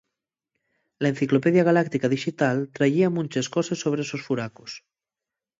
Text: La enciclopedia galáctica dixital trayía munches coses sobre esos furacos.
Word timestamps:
La 1.03 1.09
enciclopedia 1.13 1.67
galáctica 1.69 2.11
dixital 2.15 2.57
trayía 2.75 3.13
munches 3.17 3.47
coses 3.55 3.81
sobre 3.83 4.01
esos 4.05 4.21
furacos. 4.27 4.71